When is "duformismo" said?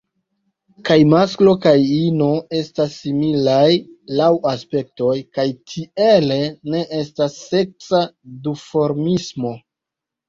8.49-9.55